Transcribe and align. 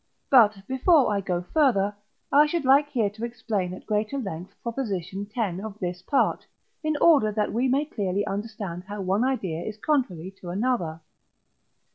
But, 0.31 0.57
before 0.67 1.13
I 1.13 1.21
go 1.21 1.43
further, 1.43 1.95
I 2.31 2.47
should 2.47 2.65
like 2.65 2.89
here 2.89 3.11
to 3.11 3.23
explain 3.23 3.71
at 3.71 3.85
greater 3.85 4.17
length 4.17 4.55
Prop. 4.63 4.79
x 4.79 4.91
of 5.63 5.77
this 5.79 6.01
part, 6.01 6.47
in 6.83 6.97
order 6.97 7.31
that 7.31 7.53
we 7.53 7.67
may 7.67 7.85
clearly 7.85 8.25
understand 8.25 8.83
how 8.85 9.01
one 9.01 9.23
idea 9.23 9.61
is 9.63 9.77
contrary 9.77 10.31
to 10.41 10.49
another. 10.49 11.01